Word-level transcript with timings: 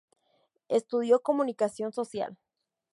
Estudió 0.67 1.19
Comunicación 1.21 1.93
Social. 1.93 2.35